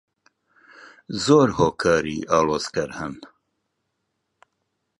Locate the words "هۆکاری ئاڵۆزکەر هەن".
1.59-3.13